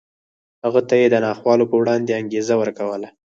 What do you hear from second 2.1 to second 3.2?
انګېزه ورکوله